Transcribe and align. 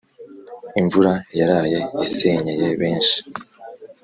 Imvura 0.79 1.13
yaraye 1.39 1.79
isenyeye 2.05 2.67
benshi 2.79 3.17